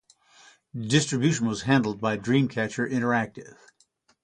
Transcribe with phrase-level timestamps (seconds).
[0.75, 3.57] Distribution was handled by Dreamcatcher Interactive.